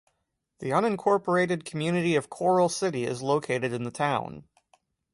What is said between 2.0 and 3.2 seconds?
of Coral City